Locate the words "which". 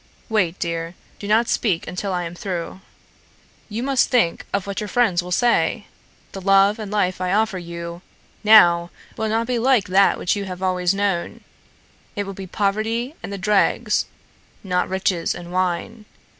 10.17-10.35